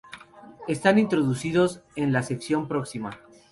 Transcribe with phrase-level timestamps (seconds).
[0.67, 3.19] Están introducidos en la sección próxima.